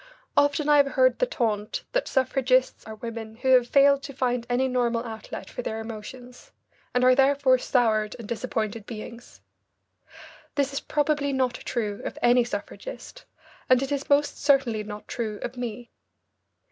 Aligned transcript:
Often 0.35 0.67
I 0.67 0.77
have 0.77 0.93
heard 0.93 1.19
the 1.19 1.27
taunt 1.27 1.83
that 1.91 2.07
suffragists 2.07 2.87
are 2.87 2.95
women 2.95 3.35
who 3.35 3.49
have 3.49 3.67
failed 3.67 4.01
to 4.01 4.13
find 4.15 4.47
any 4.49 4.67
normal 4.67 5.03
outlet 5.05 5.47
for 5.47 5.61
their 5.61 5.79
emotions, 5.79 6.49
and 6.91 7.03
are 7.03 7.13
therefore 7.13 7.59
soured 7.59 8.15
and 8.17 8.27
disappointed 8.27 8.87
beings. 8.87 9.41
This 10.55 10.73
is 10.73 10.79
probably 10.79 11.31
not 11.31 11.53
true 11.53 12.01
of 12.03 12.17
any 12.23 12.43
suffragist, 12.43 13.25
and 13.69 13.83
it 13.83 13.91
is 13.91 14.09
most 14.09 14.39
certainly 14.41 14.83
not 14.83 15.07
true 15.07 15.37
of 15.43 15.55
me. 15.55 15.91